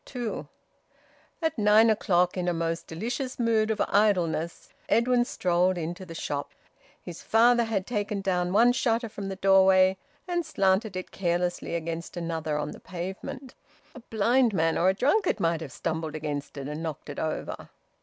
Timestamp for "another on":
12.17-12.71